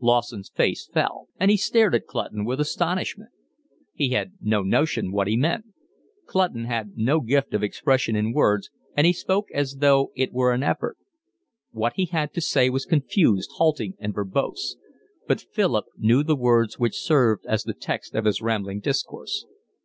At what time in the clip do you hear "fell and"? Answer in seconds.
0.86-1.50